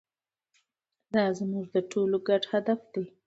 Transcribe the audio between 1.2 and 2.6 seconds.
زموږ د ټولو ګډ